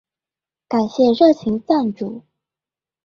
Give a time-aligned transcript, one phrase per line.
[0.67, 2.23] 感謝熱情贊助